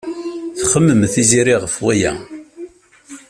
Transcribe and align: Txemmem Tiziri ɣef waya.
Txemmem 0.59 1.01
Tiziri 1.13 1.55
ɣef 1.63 1.75
waya. 1.83 2.13